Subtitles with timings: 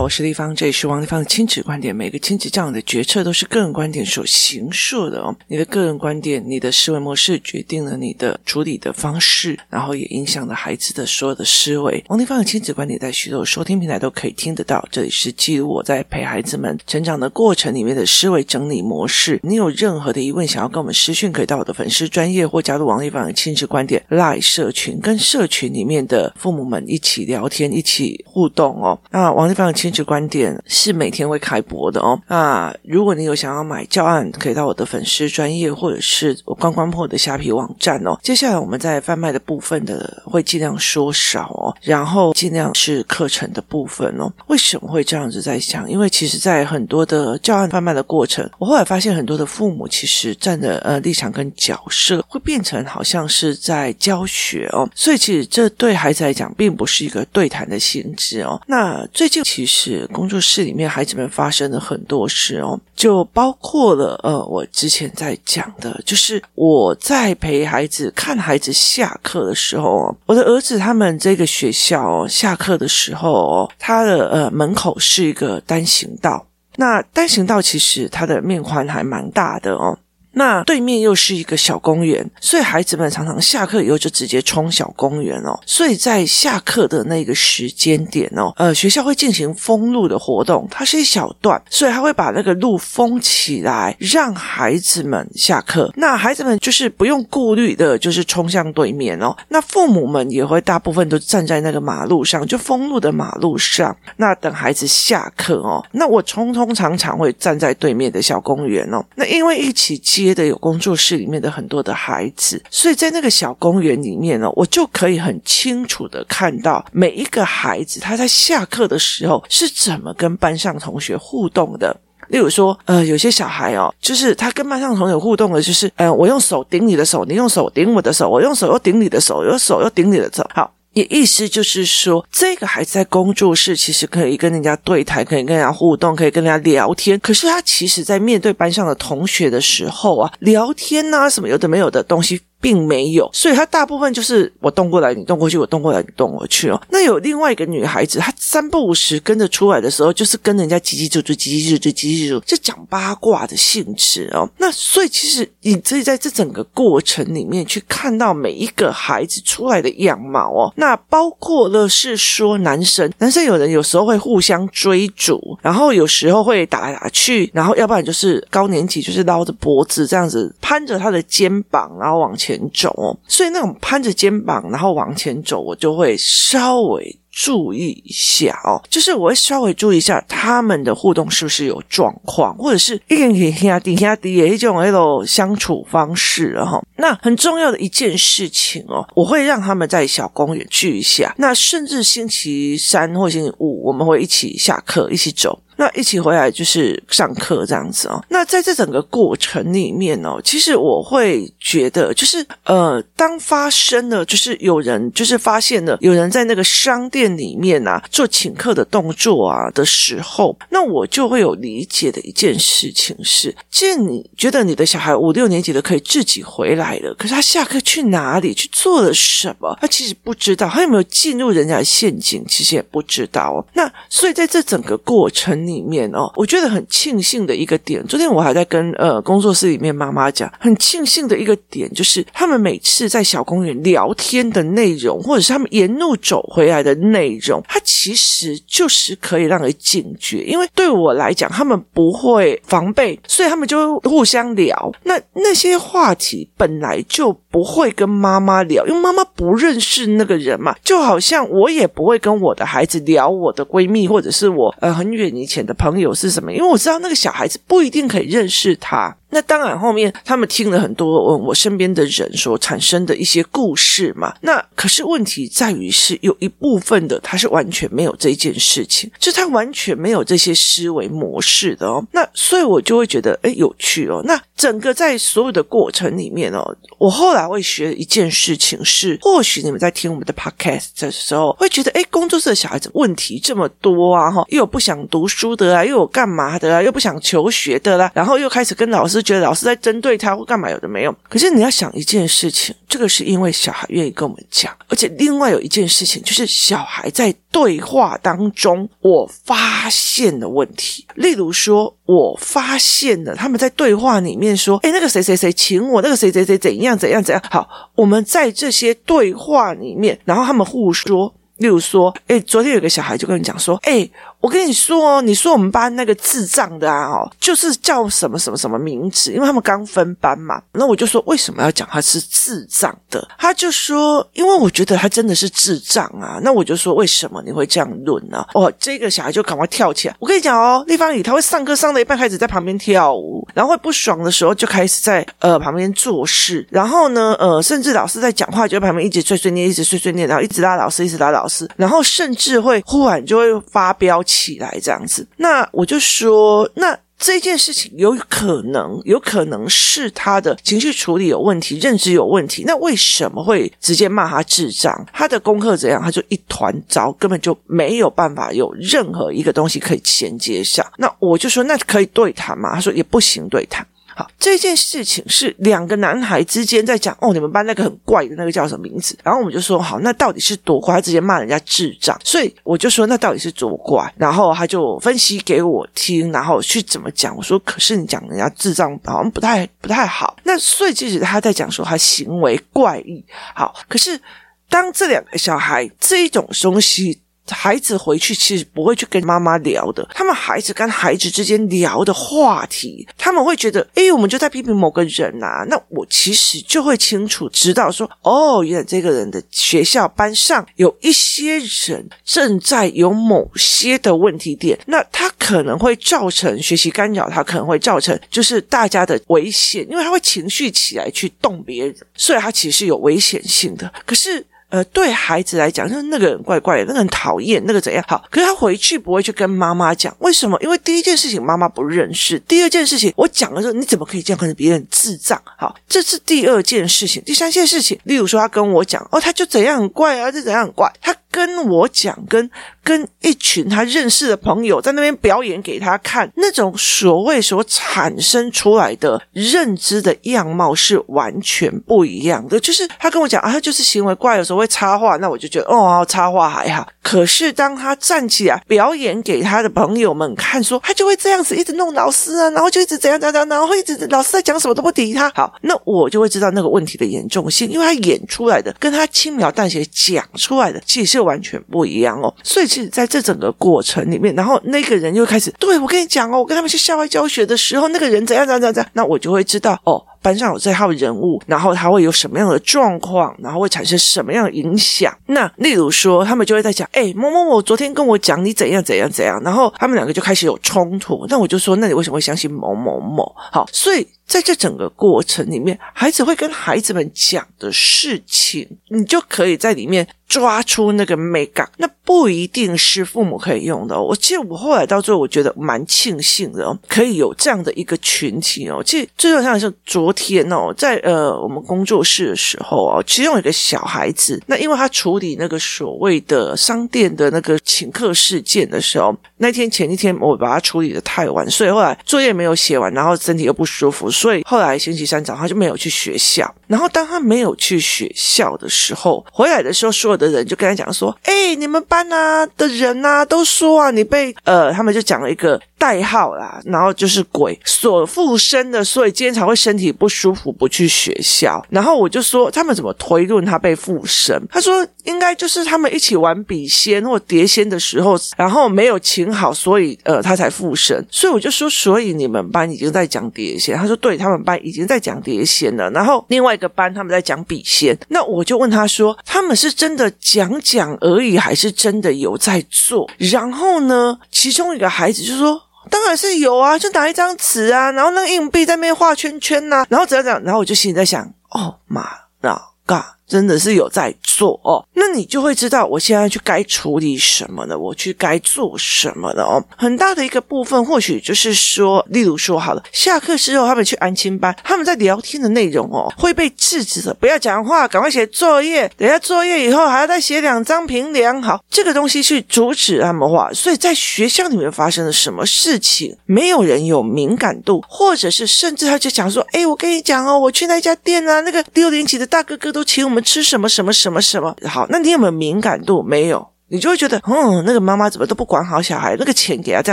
[0.00, 1.94] 我是丽芳，这里是王丽芳的亲子观点。
[1.94, 5.36] 每个亲子这样的决策都是个人观点所形塑的哦。
[5.46, 12.02] 你的个人观点，你的思维模式决定了你的处理的方式，然后也影响了孩子的所有的思维。
[12.08, 14.82] 王丽芳的亲子观点在许多收听平台都可以听得到。
[14.90, 19.38] 这里是记录我在陪孩子们成长的过程里面的思维整理模式。
[19.42, 28.98] 你有任何的疑问想要跟我们私讯，可以到我的粉丝专业或加入王丽芳的亲子观点 Live 社群，跟社群里面的父母们一起聊天，一起互动哦。
[29.10, 32.20] 那王丽芳的亲这观点是每天会开播的哦。
[32.28, 38.18] 那如果你有想要买教案，可以到我的粉丝专业或者是我关关破的虾皮网站哦。
[38.22, 44.30] 接下来我们在贩卖的部分的会尽量说少哦，然后尽量是课程的部分哦。
[44.48, 45.90] 为什么会这样子在想？
[45.90, 58.60] 因为其实，在很多的教案贩卖的过程，我后来发现很多的父母其实站的呃立场跟角色会变成好像是在教学哦，所以其实这对孩子来讲并不是一个对谈的性质哦。
[58.66, 76.44] 那最近其实是工作室里面孩子们发生了很多事哦，就包括了呃，我之前在讲的，就是我在陪孩子看孩子下课的时候，我的儿子他们这个学校，下课的时候，他的呃门口是一个单行道，
[76.76, 79.96] 那单行道其实它的面宽还蛮大的哦。
[80.32, 85.58] 那对面又是一个小公园，所以孩子们常常下课以后就直接冲小公园哦。
[85.66, 95.90] 所以在下课的那个时间点哦，呃，学校会进行封路的活动，它是一小段，所以他会把那个路封起来，让孩子们下课。
[95.96, 99.36] 那孩子们就是不用顾虑的，就是冲向对面哦。
[99.48, 105.84] 那父母们也会大部分都站在那个马路上，就封路的马路上，那等孩子下课哦。
[105.92, 109.04] 那我通通常常会站在对面的小公园哦。
[109.16, 121.96] 那因为一起接的有工作室里面的很多的孩子，所以在那个小公园里面呢，我就可以很清楚的看到每一个孩子他在下课的时候是怎么跟班上同学互动的。
[122.28, 130.72] 例如说，呃，有些小孩哦，就是他跟班上同学互动的，就是，呃，我用手顶你的手，你用手顶我的手，我用手又顶你的手，用手又顶你的手，好。
[130.92, 137.18] 也意思就是说，这个孩子在工作室其实可以跟人家对谈，可以跟人家互动，可以跟人家聊天。
[137.20, 142.40] 可是他其实在面对班上的同学的时候啊，聊天呐什么有的没有的东西。
[142.60, 146.80] 并没有，所以他大部分就是我动过来，你动过去，我动过来，你动过去哦。
[146.90, 154.46] 那有另外一个女孩子，她三不五时跟着出来的时候，就是跟人家叽叽啾啾、叽叽啾啾、叽叽啾，就讲八卦的性质哦。
[154.58, 160.70] 那所以其实你自己在这整个过程里面去看到每一个孩子出来的样貌哦。
[160.76, 172.49] 那包括了是说男生，男生有人有时候会互相追逐，然后有时候会打来打去，然后要不然就是高年级就是捞着脖子这样子攀着他的肩膀，然后往前。
[172.56, 186.78] 前走哦，所以那种攀着肩膀然后往前走，我就会稍微注意一下哦，就是我会稍微注意一下他们的互动是不是有状况，或者是一点点压低压低的一种那种相处方式哈。
[186.98, 195.58] 那很重要的一件事情哦，我会让他们在小公园聚一下，那甚至星期三或星期五我们会一起下课一起走。
[195.76, 198.22] 那一起回来就是上课这样子哦。
[198.28, 219.76] 那在这整个过程里面哦，其实我会觉得，就是呃，当发生了，就是有人就是发现了有人在那个商店里面啊做请客的动作啊的时候，那我就会有理解的一件事情是：既然你觉得你的小孩五六年级的可以自己回来了，可是他下课去哪里去做了什么？
[219.80, 223.64] 他其实不知道，他有没有进入人家的陷阱，其实也不知道哦。
[223.74, 240.42] 那所以在这整个过程里面哦，我觉得很庆幸的一个点，昨天我还在跟呃工作室里面妈妈讲，很庆幸的一个点就是，他们每次在小公园聊天的内容，或者是他们沿路走回来的内容，它其实就是可以让人警觉。
[240.42, 244.92] 因为对我来讲，他们不会防备，所以他们就互相聊。
[245.04, 255.60] 那那些话题本来就不会跟妈妈聊，因为妈妈不认识那个人嘛，就好像我也不会跟我的孩子聊我的闺蜜，或者是我呃很远以前。
[255.60, 256.50] 的朋友是什么？
[256.50, 259.14] 因为我知道那个小孩子不一定可以认识他。
[259.30, 264.34] 那当然，后面他们听了很多我身边的人所产生的一些故事嘛。
[264.40, 272.04] 那可是问题在于是有一部分的他是完全没有这件事情，就他完全没有这些思维模式的哦。
[272.12, 274.20] 那所以我就会觉得诶有趣哦。
[274.24, 289.19] 那整个在所有的过程里面哦，我后来会学一件事情是，或许你们在听我们的 podcast 的时候会觉得诶工作室的小孩子问题这么多啊哈，又有不想读书的啊，又有干嘛的啊，又不想求学的啦，然后又开始跟老师。
[289.22, 291.14] 觉得老师在针对他或干嘛有的没有。
[291.28, 301.06] 可是你要想一件事情，这个是因为小孩愿意跟我们讲，而且另外有一件事情就是小孩在对话当中，我发现了问题。
[301.14, 311.34] 例如说，我发现了他们在对话里面说：“诶，那个谁谁谁请我，那个谁谁谁怎样怎样怎样。”好，我们在这些对话里面，然后他们互说。
[311.58, 320.60] 例如说，诶，昨天有个小孩就跟你讲说，诶，我跟你说哦，你说我们班那个智障的啊，哦，就是叫什么什么什么名字，因为他们刚分班嘛。
[320.72, 323.26] 那我就说，为什么要讲他是智障的？
[323.38, 326.40] 他就说，因为我觉得他真的是智障啊。
[326.42, 328.46] 那我就说，为什么你会这样论呢？
[328.54, 330.16] 哦，这个小孩就赶快跳起来。
[330.18, 341.68] 我跟你讲哦，立方体他会上课上到一半开始在旁边跳舞，然后会不爽的时候就开始在呃旁边做事，然后呢，呃，甚至老师在讲话就在旁边一直碎碎念，一直碎碎念，然后一直拉老师，一直拉老师。
[341.76, 352.62] 然后甚至会忽然就会发飙起来这样子，那我就说，那这件事情有可能，有可能是他的情绪处理有问题，认知有问题。
[352.64, 355.04] 那为什么会直接骂他智障？
[355.12, 356.00] 他的功课怎样？
[356.00, 360.86] 他就一团糟，根本就没有办法有任何一个东西可以衔接上。
[360.96, 362.74] 那我就说，那可以对他吗？
[362.74, 363.84] 他说也不行对他。
[364.14, 369.16] 好这件事情是两个男孩之间在讲哦，你们班那个很怪的那个叫什么名字？
[369.22, 370.96] 然后我们就说好，那到底是多怪？
[370.96, 374.12] 他直接骂人家智障，所以我就说那到底是多怪？
[374.16, 377.36] 然后他就分析给我听，然后去怎么讲？
[377.36, 380.36] 我说可是你讲人家智障好像不太不太好。
[380.44, 383.24] 那所以其实他在讲说他行为怪异，
[383.54, 384.20] 好，可是
[384.68, 387.20] 当这两个小孩这一种东西。
[387.54, 414.44] 孩子回去其实不会去跟妈妈聊的，他们孩子跟孩子之间聊的话题，他们会觉得，诶，我们就在批评某个人啊，那我其实就会清楚知道说，哦，原来这个人的学校班上有一些人正在有某些的问题点，那他可能会造成学习干扰，他可能会造成就是大家的危险，因为他会情绪起来去动别人，所以他其实是有危险性的，可是。
[414.70, 418.24] 呃，对孩子来讲，就是那个人怪怪的，那个人讨厌，那个怎样好？
[418.30, 420.56] 可是他回去不会去跟妈妈讲，为什么？
[420.62, 425.40] 因为第一件事情妈妈不认识，第二件事情我讲的时候，你怎么可以这样跟别人智障？
[425.58, 431.14] 好，这是第二件事情，第三件事情，例如说他跟我讲，哦，他就怎样很怪啊，就怎样很怪，他。
[431.30, 432.50] 跟我讲，跟
[432.82, 442.58] 跟一群他认识的朋友在那边表演给他看，那种所谓所产生出来的认知的样貌是完全不一样的。
[442.58, 446.88] 就是他跟我讲啊，他就是行为怪，有时候会插话，那我就觉得哦，插话还好。
[447.02, 455.30] 可是当他站起来表演给他的朋友们看，说他就会这样子一直弄老师啊，然后就一直怎样怎样，然后一直老师在讲什么都不理他。
[455.30, 461.30] 好，那我就会知道那个问题的严重性，因为他演出来的跟他轻描淡写讲出来的其实就。
[461.30, 470.02] 完全不一样哦，所以其实在这整个过程里面，然后那个人又开始对我跟你讲哦，我跟他们去校外教学的时候，那个人怎样怎样怎样，那我就会知道哦。
[470.22, 475.16] 班上有这号人物，然后他会有什么样的状况，然后会产生什么样的影响？
[475.26, 481.26] 那例如说，他们就会在讲，哎，某某某昨天跟我讲你怎样怎样怎样，然后他们两个就开始有冲突。
[481.28, 483.34] 那我就说，那你为什么会相信某某某？
[483.36, 491.68] 好，所以在这整个过程里面，孩子会跟孩子们讲的事情，你就可以在里面抓出那个美感。
[491.78, 494.02] 那不一定是父母可以用的哦。
[494.02, 498.82] 我记得我后来到最后，我觉得蛮庆幸的哦，可以有这样的一个群体哦。
[498.84, 500.09] 其实最重要的是昨。
[500.12, 516.52] 天哦，在呃我们工作室的时候哦，其中有一个小孩子，那因为他处理那个所谓的商店的那个请客事件的时候，那天前一天我把他处理的太晚，所以后来作业没有写完，然后身体又不舒服，所以后来星期三早上就没有去学校。
[516.66, 534.40] 然后当他没有去学校的时候，回来的时候，所有的人就跟他讲说：“哎，你们班啊的人啊，都说啊，你被呃，他们就讲了一个代号啦，然后就是鬼所附身的，所以今天才会身体。”不舒服，不去学校，然后我就说他们怎么推论他被附身？
[534.48, 538.98] 他说应该就是他们一起玩笔仙或碟仙的时候，然后没有
[539.32, 541.04] 好，所以呃他才附身。
[541.10, 543.76] 所以我就说，所以你们班已经在讲碟仙。
[543.76, 545.90] 他说对，他们班已经在讲碟仙了。
[545.90, 547.96] 然后另外一个班他们在讲笔仙。
[548.08, 553.10] 那我就问他说，他们是真的讲讲而已，还是真的有在做？
[553.18, 555.60] 然后呢，其中一个孩子就说。
[555.88, 562.06] 当然是有啊，就拿一张纸啊，然后那个硬币在那边画圈圈呐、啊，然后怎样怎样，然后我就心里在想，哦妈，
[562.42, 563.16] 那嘎。
[563.30, 567.78] 真的是有在做哦，那你就会知道我现在去该处理什么呢？
[567.78, 569.44] 我去该做什么呢？
[569.44, 593.19] 哦，很大的一个部分，或许就是说，例如说好了，下课之后他们去安亲班，他们在聊天的内容哦，会被制止的，不要讲话，赶快写作业，等下作业以后还要再写两张评量，好，这个东西去阻止他们话，所以在学校里面发生了什么事情，没有人有敏感度，或者是甚至他就讲说，哎，我跟你讲哦，我去那家店啊，那个六年级的大哥哥都请我们。
[593.20, 594.86] 吃什么什么什么什么好？
[594.88, 596.02] 那你有没有敏感度？
[596.02, 599.92] 没有，你就会觉得，嗯，那个妈妈怎么都不管好小孩，那个钱给他这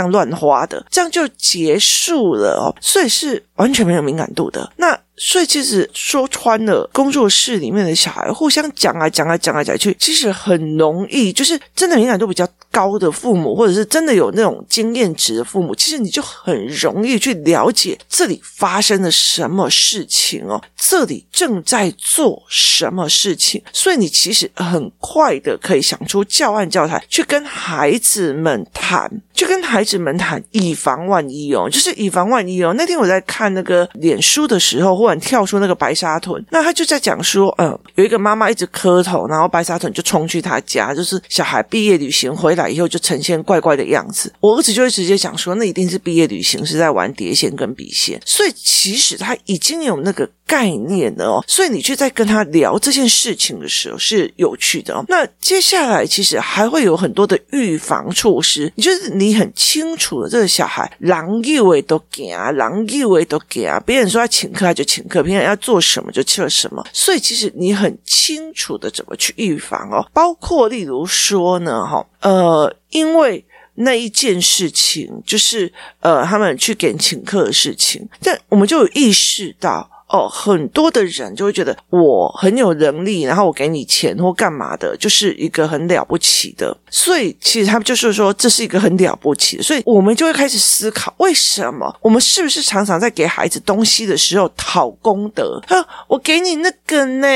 [0.00, 2.74] 样乱花的，这样就结束了哦。
[2.80, 4.72] 所以是完全没有敏感度的。
[4.76, 4.98] 那。
[5.18, 32.74] 所以其实说穿了，工作室里面的小孩互相讲啊讲啊讲来讲去，其实很容易，就是真的敏感度比较高的父母，或者是真的有那种经验值的父母，其实你就很容易去了解这里发生了什么事情哦，这里正在做什么事情，所以你其实很快的可以想出教案教材去跟孩子们谈，就跟孩子们谈，以防万一哦，就是以防万一哦。
[32.76, 44.32] 那天我在看那个脸书的时候，忽然跳出那个白沙屯，那他就在讲说，嗯，有一个妈妈一直磕头，然后白沙屯就冲去他家，就是小孩毕业旅行回来以后就呈现怪怪的样子。
[44.40, 50.28] 我儿子就会直接讲说，那一定是毕业旅行是在玩碟仙跟笔仙，所以其实他已经有那个。
[50.48, 55.04] 概念的哦，所以你去在跟他聊这件事情的时候是有趣的哦。
[55.06, 66.82] 那接下来其实还会有很多的预防措施，你就是你你很清楚的这个小孩，狼以为都给啊，狼以为都给啊，别人说要请客他就请客，别人要做什么就做什么。
[66.94, 73.44] 所以其实你很清楚的怎么去预防哦，包括例如说呢，哈，呃，因为
[73.74, 75.70] 那一件事情就是
[76.00, 79.90] 呃，他们去给人请客的事情，但我们就有意识到。
[80.08, 86.74] 哦，很多的人就会觉得我很有能力，然后我给你钱或干嘛的，就是一个很了不起的。
[86.90, 95.62] 所以其实他们就是说这是一个很了不起的，所以我们就会开始思考，为什么我们是不是常常在给孩子东西的时候讨功德？
[95.68, 97.28] 啊，我给你那个呢，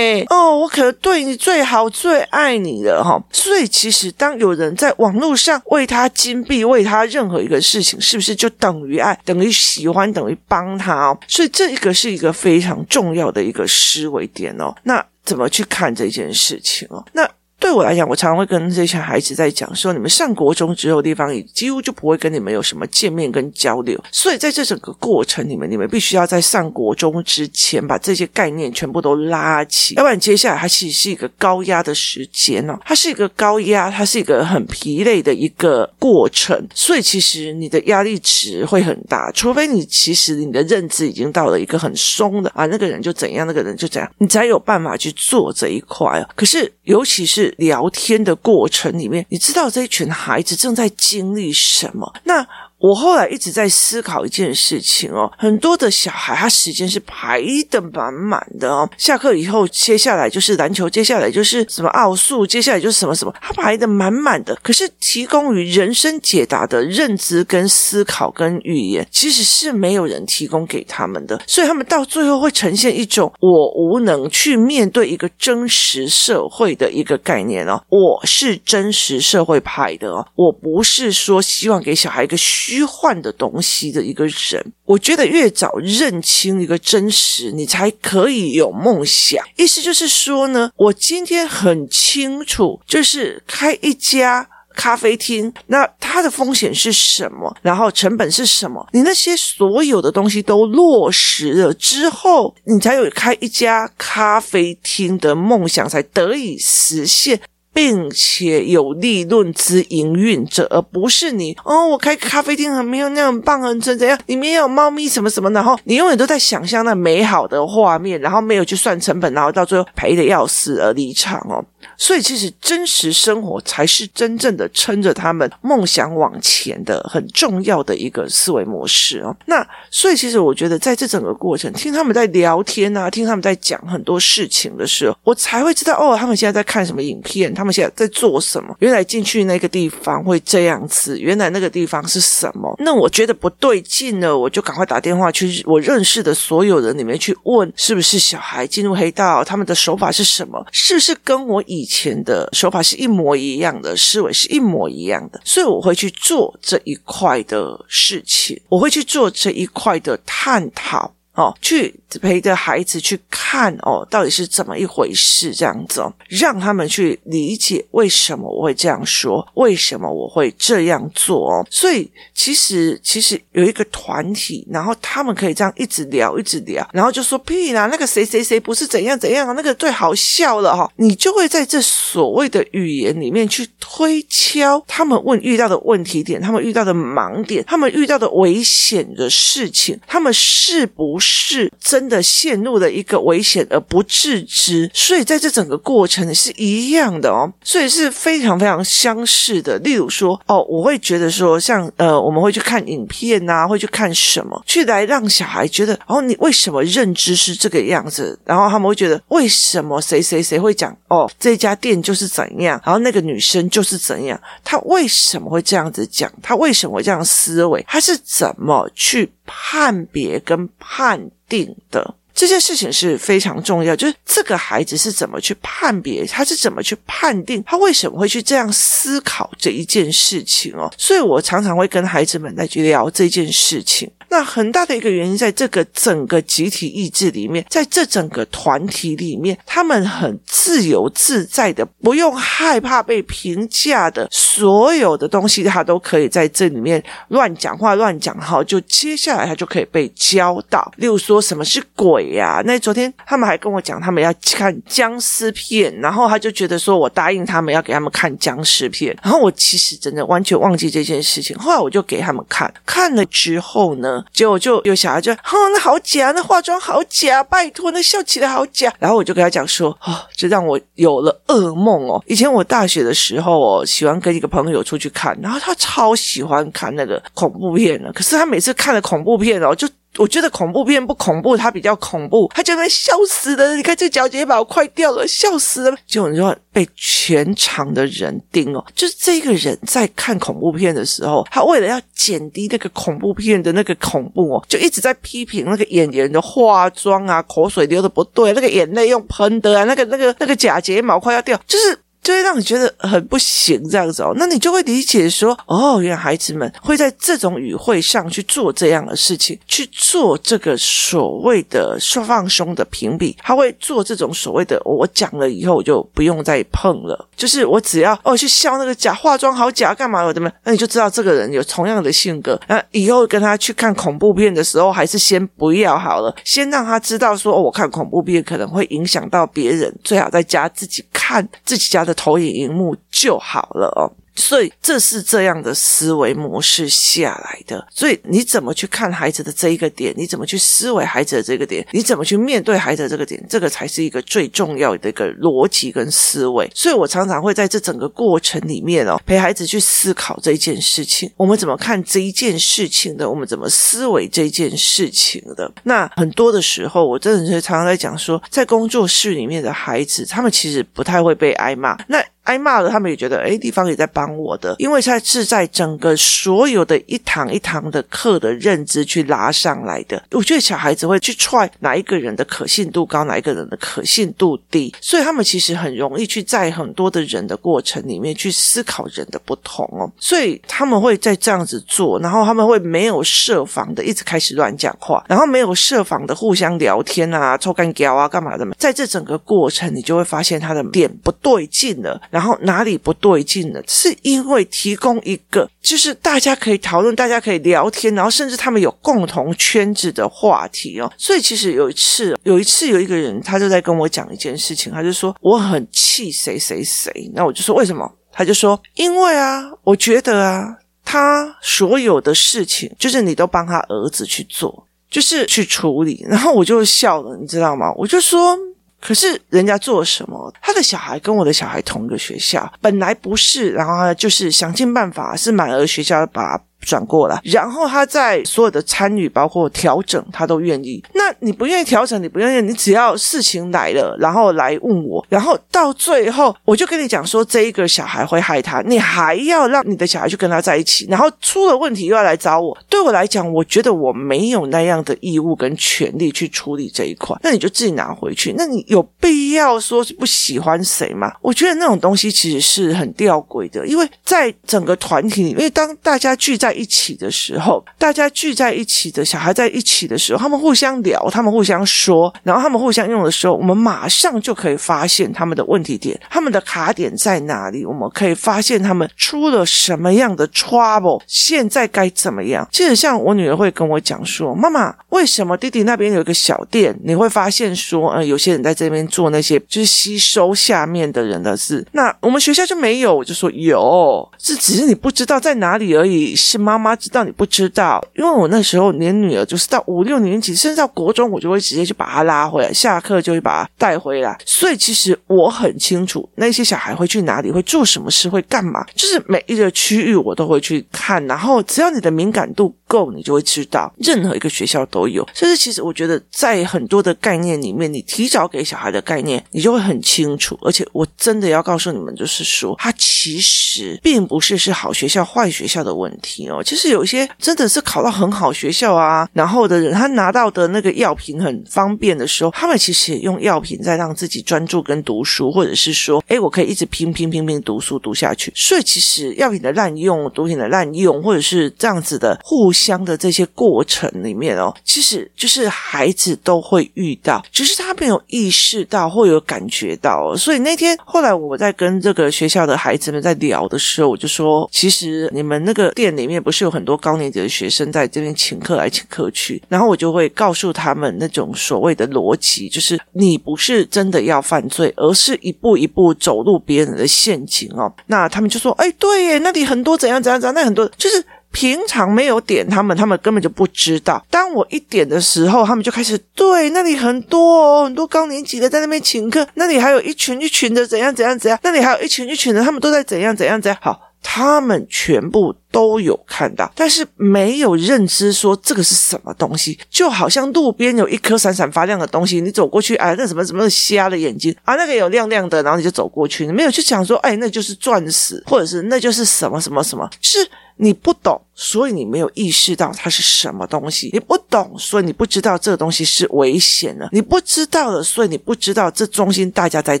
[0.28, 3.22] 哦，我可能对你最好、最爱你了哈。
[3.30, 11.18] 所以其实当有人在网络上为他金币、为他任何一个事情，是不是就等于爱、等于喜欢、等于帮他哦？
[11.28, 12.47] 所以这一个是一个非。
[12.48, 17.04] 非常重要的一个思维点哦，那怎么去看这件事情哦？
[17.12, 17.30] 那。
[17.60, 24.00] 对我来讲，我常常会跟这些孩子在讲说，你们上国中之后，地方也几乎就不会跟你们有什么见面跟交流。
[24.12, 36.64] 所以在这整个过程里面，你们必须要在上国中之前把这些概念全部都拉起，要不然接下来它其实是一个高压的时间哦，它是一个高压，它是一个很疲累的一个过程。
[36.74, 46.28] 所以其实你的压力值会很大，除非你其实你的认知已经到了一个很松的啊，那个人就怎样，那个人就怎样，你才有办法去做这一块啊。
[46.36, 52.12] 可是尤其是聊天的过程里面，你知道这一群孩子正在经历什么？
[52.24, 52.46] 那。
[52.78, 64.54] 我后来一直在思考一件事情哦，很多的小孩他时间是排得满满的哦，下课以后接下来就是篮球，接下来就是什么奥数，接下来就是什么什么，他排得满满的。
[64.62, 77.82] 可是提供于人生解答的认知跟思考跟语言，其实是没有人提供给他们的，所以他们到最后会呈现一种我无能去面对一个真实社会的一个概念哦。
[77.88, 82.36] 我是真实社会派的哦，我不是说希望给小孩一个
[82.68, 89.42] 虚幻的东西的一个人，我觉得越早认清一个真实，你才可以有梦想。
[89.56, 97.56] 意思就是说呢，我今天很清楚，就是开一家咖啡厅，那它的风险是什么？
[97.62, 98.86] 然后成本是什么？
[98.92, 107.40] 你那些所有的东西都落实了之后，你才有开一家咖啡厅的梦想才得以实现。
[107.78, 111.86] 并且有利润之营运者，而不是你哦。
[111.86, 114.18] 我开咖啡厅很没有那种棒，很怎怎样？
[114.26, 121.64] 里面有猫咪什么什么，然后你永远都在想象那美好的画面，然后没有去算成本，然后到最后赔的要死而离场哦。
[121.96, 129.36] 所以，其实真实生活才是真正的撑着他们梦想往前的很重要的一个思维模式哦。
[129.46, 138.74] 那所以，其实我觉得在这整个过程，听他们在聊天啊，听他们在讲很多事情的时候，我才会知道哦，他们现在在看什么影片，他们现在在做什么。
[138.80, 142.74] 原来进去那个地方会这样子，原来那个地方是什么？
[142.78, 150.64] 那我觉得不对劲了，我就赶快打电话去我认识的所有人里面去问，是不是小孩进入黑道，他们的手法是什么？
[150.72, 161.14] 是不是跟我以以前的手法是一模一样的，思维是一模一样的，所以我会去做这一块的事情，我会去做这一块的探讨。
[161.38, 171.64] 哦，去陪着孩子去看哦，到底是怎么一回事这样子哦，让他们去理解为什么我会这样说，为什么我会这样做哦。
[171.70, 194.90] 所以其实其实有一个团体，然后他们可以这样一直聊，一直聊，然后就说屁啦，那个谁谁谁不是怎样怎样啊，那个最好笑了哈、哦，你就会在这所谓的语言里面去推敲他们问遇到的问题点，他们遇到的盲点，他们遇到的危险的事情，他们是不是是真的陷入了一个危险而不自知？
[194.94, 199.78] 所以在这整个过程是一样的哦，所以是非常非常相似的。
[199.80, 208.38] 例如说，哦，我会觉得说，像呃，我们会去看影片、啊，会去看什么，去来让小孩觉得，哦，你为什么认知是这个样子？
[208.44, 216.32] 然后他们会觉得，为什么谁谁谁会讲，哦，这家店就是怎样，然后那个女生就是怎样，他为什么会这样子讲？
[216.42, 217.84] 他为什么会这样思维？
[217.86, 222.14] 他是怎么去判别跟判定的？
[222.34, 230.88] 这件事情是非常重要，就是这个孩子是怎么去判别，他是怎么去判定，他为什么会去这样思考这一件事情哦。
[230.96, 234.08] 所以我常常会跟孩子们来去聊这件事情。
[234.28, 250.92] 那很大的一个原因，在这个整个集体意志里面，在这整个团体里面，他们很自由自在的，不用害怕被评价的，所有的东西他都可以在这里面乱讲话、乱讲哈，就接下来他就可以被教导。
[250.96, 252.62] 例如说什么是鬼呀？
[252.64, 261.56] 那昨天他们还跟我讲，他们要看僵尸片，然后他就觉得说我答应他们要给他们看僵尸片，然后我其实真的完全忘记这件事情。
[261.58, 268.92] 后来我就给他们看，看了之后呢，结果就有小孩就，哼，那好假，那化妆好假，拜托，那笑起来好假。
[268.98, 272.22] 然后我就跟他讲说，哦，这让我有了噩梦哦。
[272.26, 279.88] 以前我大学的时候哦，喜欢跟一个朋友出去看，然后他超喜欢看那个恐怖片的，可是他每次看了恐怖片哦，就。
[280.18, 283.76] 我觉得恐怖片不恐怖，它比较恐怖，他就在笑死了。
[283.76, 285.96] 你看这脚睫毛快掉了，笑死了。
[286.06, 301.98] 结果你说被全场的人盯哦，就是这个人在看恐怖片的时候，他为了要减低那个恐怖片的那个恐怖哦，就一直在批评那个演员的化妆啊，口水流的不对，那个眼泪用喷的啊，那个那个那个假睫毛快要掉，就是。
[302.22, 332.18] 就会让你觉得很不行这样子哦，那你就会理解说，哦，原来孩子们会在这种语汇上去做这样的事情，去做这个所谓的说放松的评比，他会做这种所谓的，我讲了以后我就不用再碰了，就是我只要哦去笑那个假化妆好假干嘛我怎么，那你就知道这个人有同样的性格，那以后跟他去看恐怖片的时候，还是先不要好了，先让他知道说，哦，我看恐怖片可能会影响到别人，最好在家自己看自己家的。
[332.18, 334.10] 投影荧幕就好了哦。
[334.38, 337.86] 所以这是这样的思维模式下来的。
[337.90, 340.14] 所以你怎么去看孩子的这一个点？
[340.16, 341.86] 你怎么去思维孩子的这个点？
[341.92, 343.44] 你怎么去面对孩子的这个点？
[343.50, 346.70] 这个才是一个最重要的一个逻辑跟思维。
[346.74, 351.30] 所以我常常会在这整个过程里面哦，陪孩子去思考这件事情。
[351.36, 353.28] 我们怎么看这一件事情的？
[353.28, 355.70] 我们怎么思维这件事情的？
[355.82, 361.96] 那很多的时候，我真的是常常在讲说，在工作室里面的孩子，他们其实不太会被挨骂。
[362.06, 370.22] 那挨骂了，他们也觉得，诶，地方也在帮我的，因为他是在整个所有的一堂一堂的课的认知去拉上来的。
[370.32, 380.10] 我觉得小孩子会去踹哪一个人的可信度高，哪一个人的可信度低，所以他们其实很容易去在很多的人的过程里面去思考人的不同哦。
[380.18, 388.66] 所以他们会在这样子做，然后他们会没有设防的一直开始乱讲话，然后没有设防的互相聊天啊、抽干胶啊、干嘛的。
[388.78, 392.18] 在这整个过程，你就会发现他的点不对劲了。
[392.38, 393.80] 然后哪里不对劲呢？
[393.88, 401.12] 是因为提供一个，就是大家可以讨论，大家可以聊天，然后甚至他们有共同圈子的话题哦。
[401.18, 407.10] 所以其实有一次，有一次有一个人，他就在跟我讲一件事情，他就说我很气谁谁谁。
[407.34, 408.08] 那我就说为什么？
[408.30, 416.24] 他就说因为啊，我觉得啊，他所有的事情就是你都帮他儿子去做，就是去处理。
[416.28, 417.92] 然后我就笑了，你知道吗？
[417.96, 418.56] 我就说。
[419.00, 420.52] 可是人家做什么？
[420.60, 426.60] 他的小孩跟我的小孩同一个学校，本来不是，然后就是想尽办法，是满额学校把。
[426.80, 431.02] 转过来，然后他在所有的参与，包括调整，他都愿意。
[431.14, 442.76] 那你不愿意调整，你不愿意，你只要事情来了，然后来问我，然后到最后，我就跟你讲说，这一个小孩会害他，你还要让你的小孩去跟他在一起，然后出了问题又要来找我。
[442.88, 448.54] 对我来讲，我觉得我没有那样的义务跟权利去处理这一块，那你就自己拿回去。
[448.56, 451.32] 那你有必要说是不喜欢谁吗？
[451.42, 456.67] 我觉得那种东西其实是很吊诡的，因为在整个团体里，因为当大家聚在。
[456.68, 472.68] 在一起的时候，大家聚在一起的小孩在一起的时候，他们互相聊，他们互相说，然后他们互相用的时候，我们马上就可以发现他们的问题点，他们的卡点在哪里，我们可以发现他们出了什么样的 trouble，现在该怎么样？
[472.70, 476.94] 其实像我女儿会跟我讲说：“妈妈，为什么弟弟那边有一个小店？
[477.02, 488.04] 你会发现说，呃，有些人在这边做那些就是吸收下面的人的事，那我们学校就没有。”我就说有，这只是你不知道在哪里而已，是妈妈知道你不知道。
[488.14, 494.38] 因为我那时候连女儿就是到五六年级，甚至到国中，我就会直接去把她拉回来，下课就会把她带回来。
[494.44, 501.24] 所以其实我很清楚那些小孩会去哪里，会做什么事，会干嘛，就是每一个区域我都会去看。
[501.26, 505.26] 然后只要你的敏感度够，你就会知道任何一个学校都有。
[505.34, 510.58] 所以其实我觉得在很多的概念里面，你提早给小孩的概念，你就会很清楚。
[510.62, 512.92] 而且我真的要告诉你们，就是说他。
[513.20, 528.50] 其实并不是是好学校坏学校的问题哦，其实有一些真的是考到很好学校啊，然后的人他拿到的那个药品很方便的时候，他们其实也用药品在让自己专注跟读书，或者是说，哎，我可以一直拼拼拼拼读书读下去。
[528.54, 540.34] 所以其实药品的滥用、毒品的滥用，或者是这样子的互相的这些过程里面哦，其实就是孩子都会遇到，只是他没有意识到或有感觉到。
[540.36, 542.78] 所以那天后来我在跟这个学校的。
[542.78, 549.62] 孩子们在聊的时候，我就说：“其实你们那个店里面不是有很多高年级的学生在这边请客来请客去？
[549.68, 557.92] 然后我就会告诉他们那种所谓的逻辑，就是你不是真的要犯罪，而是一步一步走入别人的陷阱哦。
[558.06, 564.22] 那他们就说：‘哎，对耶，那里很多怎样怎样怎样，那很多就是。’平常没有点他们，他们根本就不知道。
[564.30, 573.78] 当我一点的时候，他们就开始对那里很多哦，很多高年级的在那边请客，那里还有一群一群的怎样怎样怎样，那里还有一群一群的，他们都在怎样怎样怎样。
[573.80, 590.48] 好，他们全部都有看到，但是没有认知说这个是什么东西，就好像路边有一颗闪闪发亮的东西，你走过去，哎，那什么什么瞎了眼睛啊，那个有亮亮的，然后你就走过去，你没有去想说，哎，那就是钻石，或者是那就是什么什么什么，是。
[590.80, 594.10] 你不懂，所以你没有意识到它是什么东西。
[594.12, 597.08] 你不懂，所以你不知道这个东西是危险的。
[597.10, 600.00] 你不知道了，所以你不知道这中心大家在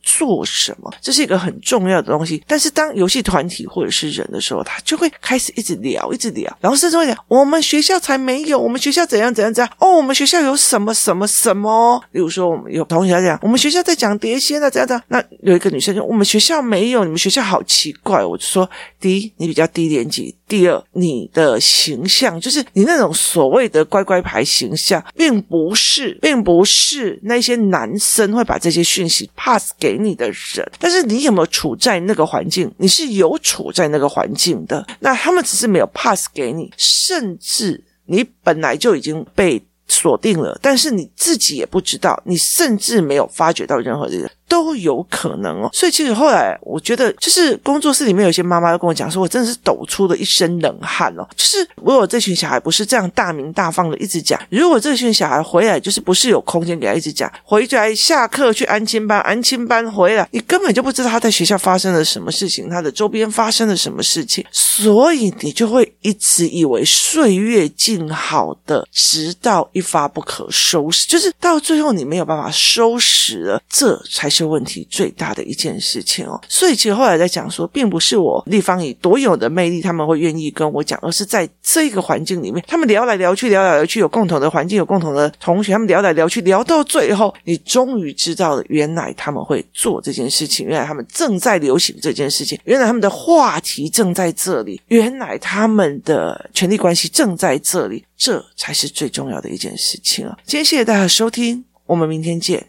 [0.00, 0.88] 做什么。
[1.00, 2.40] 这是一个很重要的东西。
[2.46, 9.72] 但是当游戏团体或者是人的时候，他就会开始一直聊，一直聊，然后甚至会讲：我们学校才没有，我们学校怎样怎样怎样。
[9.78, 12.02] 哦，我们学校有什么什么什么？
[12.12, 15.02] 比如说，我们有同学讲，我们学校在讲碟仙啊，怎样怎样。
[15.08, 18.24] 那有一个女生说：我们学校没有，你们学校好奇怪。
[18.24, 18.68] 我就说：
[19.00, 20.36] 第一，你比较低年级。
[20.46, 30.68] 第二，你的形象就是你那种所谓的乖乖牌形象，并不是，并不是那些男生会把这些讯息 pass 给你的人。
[30.80, 32.68] 但是你有没有处在那个环境？
[32.78, 34.84] 你是有处在那个环境的。
[34.98, 44.30] 那他们只是没有 pass 给你，甚至你本来就已经被锁定了，但是你自己也不知道，你甚至没有发觉到任何的人。
[44.50, 51.24] 都有可能哦，所以其实后来我觉得，就是工作室里面有些妈妈都跟我讲说，我真的是抖出了一身冷汗哦。
[51.36, 74.39] 就是如果这群小孩不是这样大鸣大放的一直讲，如果这群小孩回来就是不是有空间给他一直讲，回来下课去安亲班，安亲班回来，你根本就不知道他在学校发生了什么事情，他的周边发生了什么事情，所以你就会一直以为岁月静好的，直到一发不可收拾，就是到最后你没有办法收拾了，这才是。
[74.40, 100.34] 这问题最大的一件事情哦，所以其实后来在讲说，并不是我立方以独有的魅力，他们会愿意跟我讲，而是在这个环境里面，他们聊来聊去，聊来聊去，有共同的环境，有共同的同学，他们聊来聊去，聊到最后，你终于知道了，原来他们会做这件事情，原来他们正在流行这件事情，原来他们的话题正在这里，原来他们的权力关系正在这里，这才是最重要的一件事情啊！
[100.46, 102.66] 今天谢谢大家收听，我们明天见。